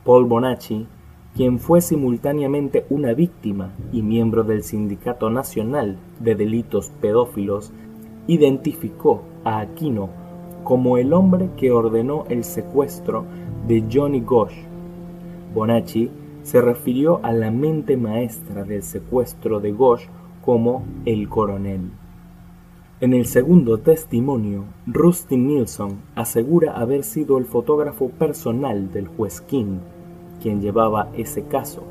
Paul 0.04 0.26
Bonacci 0.26 0.88
quien 1.36 1.60
fue 1.60 1.82
simultáneamente 1.82 2.86
una 2.90 3.14
víctima 3.14 3.74
y 3.92 4.02
miembro 4.02 4.46
del 4.46 4.64
Sindicato 4.64 5.30
Nacional 5.30 5.98
de 6.22 6.34
Delitos 6.34 6.92
Pedófilos, 7.02 7.74
identificó 8.26 9.22
a 9.44 9.60
Aquino 9.60 10.10
como 10.64 10.98
el 10.98 11.12
hombre 11.12 11.50
que 11.58 11.72
ordenó 11.72 12.24
el 12.30 12.46
secuestro 12.46 13.26
de 13.68 13.84
Johnny 13.92 14.22
Gosh. 14.22 14.56
Bonacci 15.54 16.10
se 16.44 16.62
refirió 16.62 17.20
a 17.22 17.34
la 17.34 17.52
mente 17.52 17.98
maestra 17.98 18.64
del 18.64 18.82
secuestro 18.82 19.60
de 19.60 19.74
Gosh 19.74 20.06
como 20.42 20.86
el 21.04 21.28
coronel. 21.28 21.92
En 23.02 23.14
el 23.14 23.26
segundo 23.26 23.80
testimonio, 23.80 24.64
Rusty 24.88 25.36
Nilsson 25.36 25.98
asegura 26.16 26.78
haber 26.78 27.04
sido 27.04 27.38
el 27.38 27.44
fotógrafo 27.44 28.08
personal 28.08 28.90
del 28.94 29.10
juez 29.10 29.42
King 29.42 29.80
quien 30.42 30.62
llevaba 30.62 31.10
ese 31.14 31.44
caso, 31.44 31.84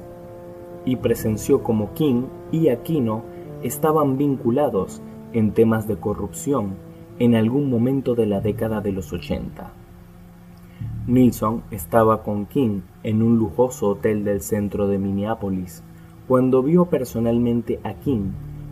y 0.87 0.97
presenció 0.97 1.63
como 1.63 1.93
King 1.93 2.23
y 2.53 2.69
Aquino 2.69 3.23
estaban 3.63 4.17
vinculados 4.17 5.03
en 5.35 5.53
temas 5.53 5.87
de 5.87 5.97
corrupción 5.97 6.77
en 7.19 7.35
algún 7.35 7.69
momento 7.69 8.15
de 8.15 8.25
la 8.25 8.41
década 8.41 8.81
de 8.81 8.93
los 8.93 9.13
80. 9.13 9.73
Nilsson 11.07 11.65
estaba 11.71 12.23
con 12.23 12.47
King 12.47 12.81
en 13.03 13.23
un 13.23 13.37
lujoso 13.37 13.89
hotel 13.89 14.25
del 14.25 14.41
centro 14.41 14.89
de 14.89 14.99
Minneapolis 14.99 15.83
cuando 16.27 16.63
vio 16.63 16.87
personalmente 16.87 17.79
a 17.85 17.93
King 17.93 18.31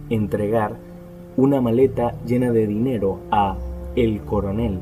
entregar 0.08 0.91
una 1.36 1.60
maleta 1.60 2.14
llena 2.26 2.52
de 2.52 2.66
dinero 2.66 3.20
a 3.30 3.56
El 3.96 4.22
Coronel, 4.22 4.78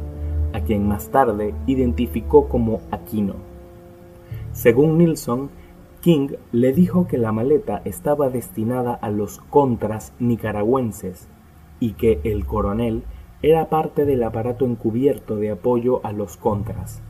a 0.52 0.60
quien 0.60 0.88
más 0.88 1.10
tarde 1.10 1.54
identificó 1.66 2.48
como 2.48 2.80
Aquino. 2.90 3.34
Según 4.52 4.98
Nilsson, 4.98 5.50
King 6.00 6.30
le 6.50 6.72
dijo 6.72 7.06
que 7.06 7.18
la 7.18 7.30
maleta 7.30 7.82
estaba 7.84 8.30
destinada 8.30 8.94
a 8.94 9.10
los 9.10 9.38
contras 9.50 10.12
nicaragüenses 10.18 11.28
y 11.78 11.92
que 11.92 12.20
el 12.24 12.46
coronel 12.46 13.04
era 13.42 13.68
parte 13.68 14.04
del 14.04 14.22
aparato 14.22 14.64
encubierto 14.64 15.36
de 15.36 15.50
apoyo 15.50 16.04
a 16.04 16.12
los 16.12 16.36
contras, 16.36 17.02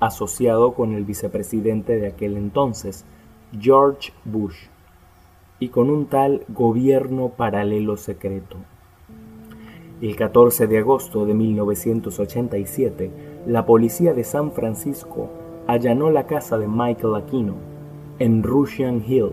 asociado 0.00 0.74
con 0.74 0.94
el 0.94 1.04
vicepresidente 1.04 1.96
de 1.96 2.08
aquel 2.08 2.36
entonces, 2.36 3.04
George 3.58 4.12
Bush 4.24 4.68
y 5.58 5.68
con 5.68 5.90
un 5.90 6.06
tal 6.06 6.44
gobierno 6.48 7.30
paralelo 7.30 7.96
secreto. 7.96 8.58
El 10.02 10.14
14 10.14 10.66
de 10.66 10.76
agosto 10.76 11.24
de 11.24 11.32
1987, 11.32 13.10
la 13.46 13.64
policía 13.64 14.12
de 14.12 14.24
San 14.24 14.52
Francisco 14.52 15.30
allanó 15.66 16.10
la 16.10 16.26
casa 16.26 16.58
de 16.58 16.68
Michael 16.68 17.14
Aquino 17.14 17.54
en 18.18 18.42
Russian 18.42 19.02
Hill, 19.06 19.32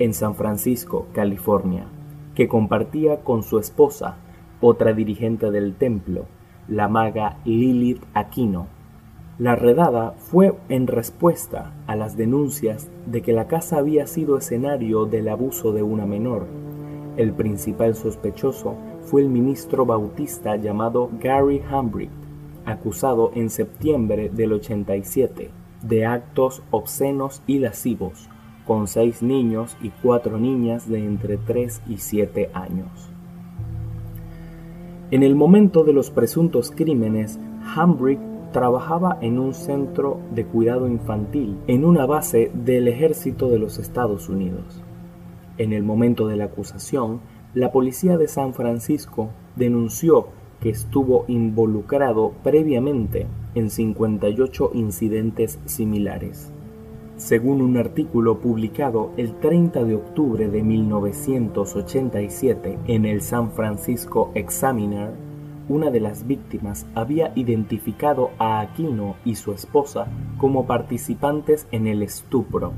en 0.00 0.12
San 0.12 0.34
Francisco, 0.34 1.06
California, 1.12 1.86
que 2.34 2.48
compartía 2.48 3.20
con 3.20 3.44
su 3.44 3.60
esposa, 3.60 4.16
otra 4.60 4.94
dirigente 4.94 5.52
del 5.52 5.76
templo, 5.76 6.24
la 6.66 6.88
maga 6.88 7.38
Lilith 7.44 8.02
Aquino. 8.14 8.66
La 9.38 9.54
redada 9.54 10.14
fue 10.18 10.54
en 10.68 10.88
respuesta 10.88 11.72
a 11.86 11.94
las 11.94 12.16
denuncias 12.16 12.90
de 13.06 13.22
que 13.22 13.32
la 13.32 13.46
casa 13.46 13.78
había 13.78 14.08
sido 14.08 14.38
escenario 14.38 15.04
del 15.06 15.28
abuso 15.28 15.72
de 15.72 15.84
una 15.84 16.04
menor. 16.04 16.48
El 17.16 17.32
principal 17.32 17.94
sospechoso 17.94 18.74
fue 19.06 19.22
el 19.22 19.28
ministro 19.28 19.86
bautista 19.86 20.56
llamado 20.56 21.10
Gary 21.20 21.62
Hambrick, 21.70 22.10
acusado 22.64 23.30
en 23.34 23.50
septiembre 23.50 24.30
del 24.30 24.52
87 24.52 25.50
de 25.82 26.06
actos 26.06 26.62
obscenos 26.70 27.42
y 27.46 27.58
lascivos 27.58 28.28
con 28.66 28.86
seis 28.86 29.22
niños 29.22 29.76
y 29.82 29.90
cuatro 29.90 30.38
niñas 30.38 30.88
de 30.88 31.04
entre 31.04 31.36
3 31.36 31.82
y 31.88 31.98
7 31.98 32.50
años. 32.54 33.10
En 35.10 35.22
el 35.22 35.34
momento 35.34 35.84
de 35.84 35.92
los 35.92 36.10
presuntos 36.10 36.70
crímenes, 36.70 37.38
Hambrick 37.76 38.18
trabajaba 38.52 39.18
en 39.20 39.38
un 39.38 39.52
centro 39.52 40.20
de 40.34 40.46
cuidado 40.46 40.88
infantil 40.88 41.58
en 41.66 41.84
una 41.84 42.06
base 42.06 42.50
del 42.54 42.88
ejército 42.88 43.48
de 43.48 43.58
los 43.58 43.78
Estados 43.78 44.28
Unidos. 44.28 44.82
En 45.58 45.72
el 45.72 45.82
momento 45.82 46.26
de 46.26 46.36
la 46.36 46.46
acusación, 46.46 47.20
la 47.54 47.70
policía 47.70 48.18
de 48.18 48.26
San 48.26 48.52
Francisco 48.52 49.30
denunció 49.54 50.26
que 50.60 50.70
estuvo 50.70 51.24
involucrado 51.28 52.32
previamente 52.42 53.28
en 53.54 53.70
58 53.70 54.72
incidentes 54.74 55.60
similares. 55.64 56.50
Según 57.16 57.62
un 57.62 57.76
artículo 57.76 58.40
publicado 58.40 59.12
el 59.16 59.38
30 59.38 59.84
de 59.84 59.94
octubre 59.94 60.48
de 60.48 60.64
1987 60.64 62.80
en 62.88 63.04
el 63.04 63.22
San 63.22 63.52
Francisco 63.52 64.32
Examiner, 64.34 65.12
una 65.68 65.92
de 65.92 66.00
las 66.00 66.26
víctimas 66.26 66.86
había 66.96 67.30
identificado 67.36 68.30
a 68.38 68.58
Aquino 68.60 69.14
y 69.24 69.36
su 69.36 69.52
esposa 69.52 70.08
como 70.38 70.66
participantes 70.66 71.68
en 71.70 71.86
el 71.86 72.02
estupro. 72.02 72.72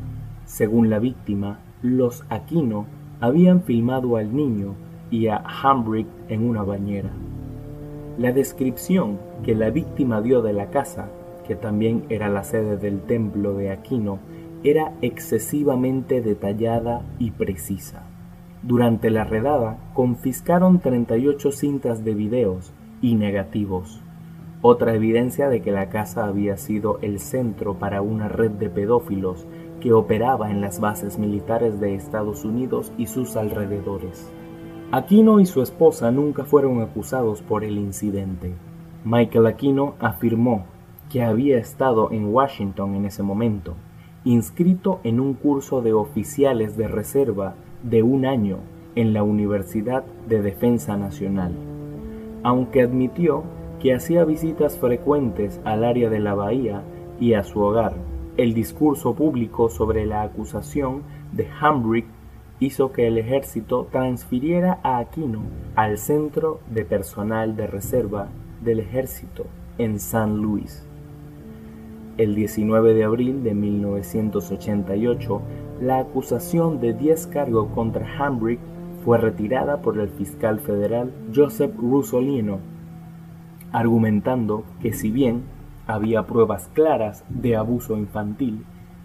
Según 0.45 0.91
la 0.91 0.99
víctima, 0.99 1.61
los 1.81 2.27
Aquino 2.29 2.85
habían 3.21 3.63
filmado 3.63 4.17
al 4.17 4.35
niño 4.35 4.75
y 5.11 5.29
a 5.29 5.37
Hambrick 5.37 6.07
en 6.29 6.49
una 6.49 6.63
bañera. 6.63 7.11
La 8.19 8.33
descripción 8.33 9.19
que 9.45 9.55
la 9.55 9.71
víctima 9.71 10.21
dio 10.21 10.43
de 10.43 10.53
la 10.53 10.71
casa, 10.71 11.09
que 11.47 11.55
también 11.55 12.05
era 12.09 12.29
la 12.29 12.45
sede 12.45 12.77
del 12.77 13.01
templo 13.03 13.55
de 13.55 13.71
Aquino, 13.71 14.19
era 14.65 14.93
excesivamente 15.03 16.21
detallada 16.21 17.03
y 17.19 17.31
precisa. 17.31 18.05
Durante 18.63 19.11
la 19.11 19.25
redada 19.25 19.79
confiscaron 19.95 20.81
38 20.81 21.53
cintas 21.53 22.05
de 22.05 22.15
videos 22.15 22.73
y 23.01 23.15
negativos, 23.15 24.01
otra 24.63 24.95
evidencia 24.95 25.49
de 25.49 25.61
que 25.61 25.71
la 25.71 25.91
casa 25.91 26.27
había 26.27 26.57
sido 26.57 26.99
el 27.03 27.21
centro 27.21 27.75
para 27.75 28.03
una 28.03 28.29
red 28.29 28.51
de 28.53 28.71
pedófilos 28.71 29.47
que 29.81 29.93
operaba 29.93 30.51
en 30.51 30.61
las 30.61 30.81
bases 30.81 31.19
militares 31.19 31.81
de 31.81 31.95
Estados 31.95 32.45
Unidos 32.45 32.93
y 32.97 33.07
sus 33.07 33.37
alrededores. 33.37 34.31
Aquino 34.93 35.41
y 35.41 35.47
su 35.47 35.63
esposa 35.63 36.11
nunca 36.11 36.45
fueron 36.45 36.81
acusados 36.81 37.43
por 37.43 37.65
el 37.65 37.79
incidente. 37.79 38.55
Michael 39.05 39.47
Aquino 39.47 39.95
afirmó 39.99 40.65
que 41.11 41.23
había 41.23 41.59
estado 41.59 42.11
en 42.13 42.33
Washington 42.33 42.95
en 42.95 43.05
ese 43.05 43.23
momento, 43.23 43.75
inscrito 44.25 45.01
en 45.05 45.21
un 45.21 45.35
curso 45.35 45.83
de 45.83 45.93
oficiales 45.93 46.77
de 46.77 46.89
reserva 46.89 47.55
de 47.83 48.03
un 48.03 48.27
año 48.27 48.59
en 48.95 49.13
la 49.13 49.23
Universidad 49.23 50.05
de 50.29 50.43
Defensa 50.43 50.97
Nacional, 50.97 51.53
aunque 52.43 52.83
admitió 52.83 53.45
que 53.81 53.95
hacía 53.95 54.25
visitas 54.25 54.79
frecuentes 54.79 55.61
al 55.65 55.85
área 55.85 56.11
de 56.11 56.19
la 56.19 56.35
bahía 56.35 56.83
y 57.21 57.35
a 57.35 57.45
su 57.45 57.61
hogar 57.61 57.95
el 58.37 58.53
discurso 58.53 59.15
público 59.15 59.71
sobre 59.71 60.05
la 60.05 60.23
acusación 60.23 61.03
de 61.33 61.49
Hambrick 61.61 62.07
hizo 62.61 62.93
que 62.93 63.07
el 63.07 63.19
ejército 63.19 63.89
transfiriera 63.91 64.79
a 64.83 64.99
Aquino 64.99 65.43
al 65.75 65.99
Centro 65.99 66.61
de 66.71 66.85
Personal 66.85 67.57
de 67.57 67.67
Reserva 67.67 68.29
del 68.63 68.81
Ejército 68.81 69.47
en 69.79 70.01
San 70.01 70.37
Luis. 70.37 70.87
El 72.19 72.35
19 72.35 72.95
de 72.95 73.05
abril 73.05 73.43
de 73.43 73.55
1988, 73.55 75.43
la 75.81 75.99
acusación 75.99 76.81
de 76.81 76.95
10 76.95 77.27
cargos 77.29 77.69
contra 77.75 78.07
Hambrick 78.19 78.61
fue 79.05 79.19
retirada 79.19 79.83
por 79.83 79.99
el 79.99 80.09
fiscal 80.09 80.61
federal 80.61 81.13
Joseph 81.35 81.75
Rusolino, 81.77 82.59
argumentando 83.73 84.65
que 84.81 84.93
si 84.93 85.11
bien 85.11 85.43
había 85.87 86.27
pruebas 86.27 86.69
claras 86.75 87.25
de 87.29 87.57
abuso 87.57 87.97
infantil 87.97 88.65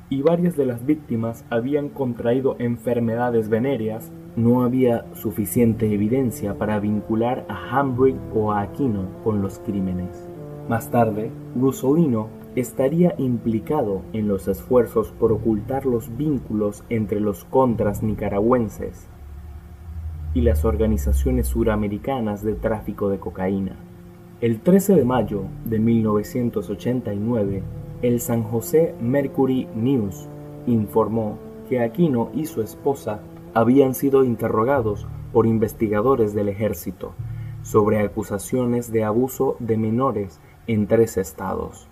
y 0.10 0.22
varias 0.24 0.58
de 0.58 0.66
las 0.66 0.86
víctimas 0.86 1.46
habían 1.50 1.90
contraído 1.90 2.56
enfermedades 2.60 3.48
venéreas, 3.48 4.12
no 4.36 4.64
había 4.64 5.06
suficiente 5.14 5.94
evidencia 5.94 6.58
para 6.58 6.80
vincular 6.80 7.46
a 7.48 7.80
Hambrick 7.80 8.18
o 8.36 8.52
a 8.52 8.62
Aquino 8.62 9.08
con 9.24 9.42
los 9.42 9.60
crímenes. 9.60 10.28
Más 10.68 10.92
tarde, 10.92 11.32
Rusolino 11.56 12.28
estaría 12.56 13.16
implicado 13.18 14.02
en 14.12 14.28
los 14.28 14.50
esfuerzos 14.50 15.12
por 15.12 15.32
ocultar 15.32 15.86
los 15.86 16.18
vínculos 16.18 16.84
entre 16.90 17.22
los 17.22 17.46
contras 17.46 18.04
nicaragüenses 18.04 19.08
y 20.34 20.42
las 20.42 20.66
organizaciones 20.66 21.48
suramericanas 21.48 22.44
de 22.44 22.56
tráfico 22.56 23.10
de 23.10 23.20
cocaína. 23.20 23.78
El 24.42 24.60
13 24.60 24.96
de 24.96 25.06
mayo 25.06 25.44
de 25.66 25.78
1989, 25.78 27.62
el 28.02 28.20
San 28.20 28.42
José 28.42 28.96
Mercury 29.00 29.68
News 29.76 30.28
informó 30.66 31.38
que 31.70 31.80
Aquino 31.80 32.32
y 32.34 32.48
su 32.48 32.64
esposa 32.64 33.20
habían 33.54 33.94
sido 33.94 34.24
interrogados 34.24 35.06
por 35.32 35.46
investigadores 35.46 36.34
del 36.34 36.50
ejército 36.50 37.14
sobre 37.62 38.00
acusaciones 38.00 38.92
de 38.92 39.04
abuso 39.04 39.58
de 39.60 39.78
menores 39.78 40.40
en 40.66 40.88
tres 40.88 41.18
estados. 41.18 41.88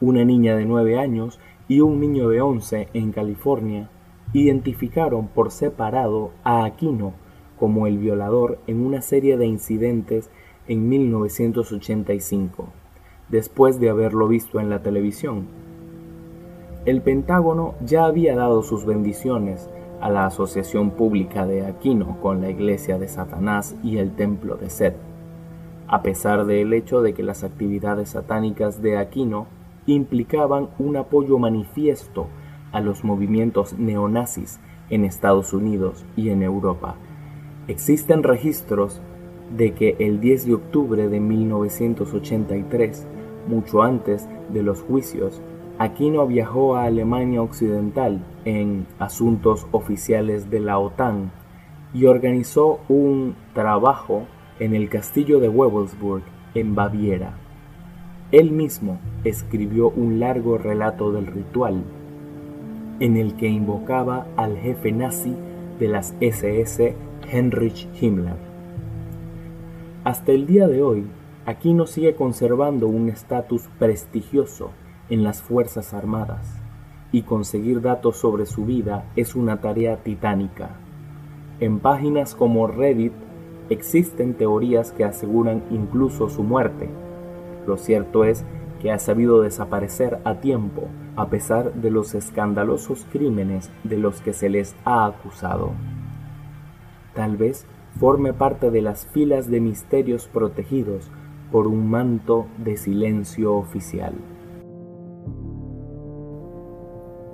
Una 0.00 0.24
niña 0.24 0.56
de 0.56 0.64
9 0.64 0.98
años 0.98 1.38
y 1.68 1.80
un 1.80 2.00
niño 2.00 2.30
de 2.30 2.40
11 2.40 2.88
en 2.94 3.12
California 3.12 3.90
identificaron 4.32 5.28
por 5.28 5.50
separado 5.50 6.30
a 6.42 6.64
Aquino 6.64 7.12
como 7.58 7.86
el 7.86 7.98
violador 7.98 8.60
en 8.66 8.80
una 8.80 9.02
serie 9.02 9.36
de 9.36 9.44
incidentes 9.44 10.30
en 10.68 10.88
1985, 10.88 12.68
después 13.28 13.80
de 13.80 13.90
haberlo 13.90 14.28
visto 14.28 14.60
en 14.60 14.70
la 14.70 14.82
televisión. 14.82 15.46
El 16.84 17.02
Pentágono 17.02 17.74
ya 17.84 18.04
había 18.04 18.36
dado 18.36 18.62
sus 18.62 18.84
bendiciones 18.84 19.68
a 20.00 20.10
la 20.10 20.26
asociación 20.26 20.90
pública 20.90 21.46
de 21.46 21.66
Aquino 21.66 22.20
con 22.20 22.40
la 22.40 22.50
iglesia 22.50 22.98
de 22.98 23.08
Satanás 23.08 23.74
y 23.82 23.98
el 23.98 24.14
templo 24.14 24.56
de 24.56 24.70
Seth, 24.70 24.96
a 25.88 26.02
pesar 26.02 26.46
del 26.46 26.72
hecho 26.72 27.00
de 27.02 27.14
que 27.14 27.22
las 27.22 27.44
actividades 27.44 28.10
satánicas 28.10 28.82
de 28.82 28.98
Aquino 28.98 29.46
implicaban 29.86 30.68
un 30.78 30.96
apoyo 30.96 31.38
manifiesto 31.38 32.26
a 32.72 32.80
los 32.80 33.04
movimientos 33.04 33.78
neonazis 33.78 34.60
en 34.90 35.04
Estados 35.04 35.52
Unidos 35.52 36.04
y 36.16 36.30
en 36.30 36.42
Europa. 36.42 36.96
Existen 37.68 38.22
registros 38.22 39.00
de 39.50 39.72
que 39.74 39.96
el 39.98 40.20
10 40.20 40.46
de 40.46 40.54
octubre 40.54 41.08
de 41.08 41.20
1983, 41.20 43.06
mucho 43.48 43.82
antes 43.82 44.28
de 44.52 44.62
los 44.62 44.82
juicios, 44.82 45.40
Aquino 45.78 46.26
viajó 46.26 46.76
a 46.76 46.84
Alemania 46.84 47.42
Occidental 47.42 48.24
en 48.46 48.86
asuntos 48.98 49.66
oficiales 49.72 50.50
de 50.50 50.60
la 50.60 50.78
OTAN 50.78 51.32
y 51.92 52.06
organizó 52.06 52.80
un 52.88 53.36
trabajo 53.52 54.26
en 54.58 54.74
el 54.74 54.88
castillo 54.88 55.38
de 55.38 55.50
Wewelsburg, 55.50 56.22
en 56.54 56.74
Baviera. 56.74 57.34
Él 58.32 58.52
mismo 58.52 58.98
escribió 59.24 59.90
un 59.90 60.18
largo 60.18 60.56
relato 60.56 61.12
del 61.12 61.26
ritual, 61.26 61.84
en 62.98 63.16
el 63.16 63.34
que 63.34 63.48
invocaba 63.48 64.26
al 64.36 64.56
jefe 64.56 64.92
nazi 64.92 65.34
de 65.78 65.88
las 65.88 66.14
SS, 66.20 66.94
Heinrich 67.30 67.86
Himmler. 68.00 68.45
Hasta 70.06 70.30
el 70.30 70.46
día 70.46 70.68
de 70.68 70.84
hoy, 70.84 71.04
Aquino 71.46 71.84
sigue 71.88 72.14
conservando 72.14 72.86
un 72.86 73.08
estatus 73.08 73.62
prestigioso 73.76 74.70
en 75.10 75.24
las 75.24 75.42
Fuerzas 75.42 75.94
Armadas 75.94 76.62
y 77.10 77.22
conseguir 77.22 77.80
datos 77.80 78.16
sobre 78.16 78.46
su 78.46 78.64
vida 78.64 79.10
es 79.16 79.34
una 79.34 79.60
tarea 79.60 80.04
titánica. 80.04 80.76
En 81.58 81.80
páginas 81.80 82.36
como 82.36 82.68
Reddit 82.68 83.14
existen 83.68 84.34
teorías 84.34 84.92
que 84.92 85.02
aseguran 85.02 85.64
incluso 85.72 86.28
su 86.28 86.44
muerte. 86.44 86.88
Lo 87.66 87.76
cierto 87.76 88.22
es 88.22 88.44
que 88.80 88.92
ha 88.92 89.00
sabido 89.00 89.42
desaparecer 89.42 90.20
a 90.22 90.36
tiempo 90.36 90.84
a 91.16 91.30
pesar 91.30 91.74
de 91.74 91.90
los 91.90 92.14
escandalosos 92.14 93.04
crímenes 93.10 93.72
de 93.82 93.96
los 93.96 94.20
que 94.20 94.34
se 94.34 94.50
les 94.50 94.76
ha 94.84 95.04
acusado. 95.04 95.72
Tal 97.26 97.36
vez 97.36 97.66
forme 97.98 98.32
parte 98.32 98.70
de 98.70 98.80
las 98.80 99.04
filas 99.08 99.50
de 99.50 99.60
misterios 99.60 100.28
protegidos 100.28 101.10
por 101.50 101.66
un 101.66 101.90
manto 101.90 102.46
de 102.58 102.76
silencio 102.76 103.56
oficial. 103.56 104.12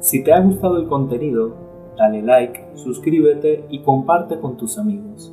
Si 0.01 0.25
te 0.25 0.33
ha 0.33 0.41
gustado 0.41 0.79
el 0.79 0.89
contenido, 0.89 1.93
dale 1.99 2.23
like, 2.23 2.71
suscríbete 2.73 3.67
y 3.69 3.83
comparte 3.83 4.41
con 4.41 4.57
tus 4.57 4.79
amigos. 4.79 5.31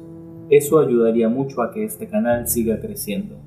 Eso 0.49 0.79
ayudaría 0.79 1.29
mucho 1.29 1.61
a 1.61 1.71
que 1.71 1.85
este 1.85 2.09
canal 2.09 2.45
siga 2.49 2.81
creciendo. 2.81 3.37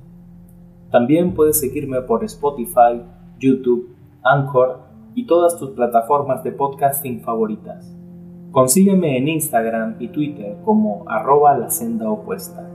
También 0.89 1.35
puedes 1.35 1.59
seguirme 1.59 2.01
por 2.01 2.23
Spotify, 2.23 3.03
YouTube, 3.37 3.95
Anchor 4.23 4.79
y 5.13 5.27
todas 5.27 5.59
tus 5.59 5.69
plataformas 5.75 6.43
de 6.43 6.53
podcasting 6.53 7.21
favoritas. 7.21 8.02
Consígueme 8.53 9.17
en 9.17 9.29
Instagram 9.29 9.95
y 9.97 10.09
Twitter 10.09 10.57
como 10.63 11.09
arroba 11.09 11.57
la 11.57 11.71
senda 11.71 12.07
opuesta. 12.07 12.69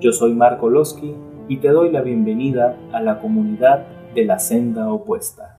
Yo 0.00 0.10
soy 0.10 0.34
Marco 0.34 0.68
Losky 0.68 1.14
y 1.46 1.58
te 1.58 1.68
doy 1.68 1.92
la 1.92 2.00
bienvenida 2.00 2.76
a 2.92 3.00
la 3.00 3.20
comunidad 3.20 3.86
de 4.12 4.24
la 4.24 4.40
senda 4.40 4.92
opuesta. 4.92 5.48